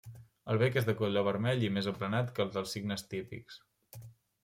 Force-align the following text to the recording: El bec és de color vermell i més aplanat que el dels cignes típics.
El 0.53 0.61
bec 0.63 0.79
és 0.81 0.87
de 0.87 0.95
color 1.01 1.27
vermell 1.27 1.67
i 1.69 1.71
més 1.77 1.91
aplanat 1.93 2.35
que 2.39 2.47
el 2.47 2.53
dels 2.59 2.77
cignes 2.79 3.09
típics. 3.15 3.65